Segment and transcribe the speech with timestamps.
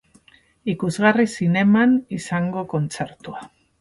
[0.73, 3.45] Ikusgarri zineman izango kontzertua.